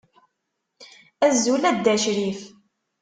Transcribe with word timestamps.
Azul 1.25 1.63
a 1.69 1.71
Dda 1.77 1.95
crif. 2.03 2.39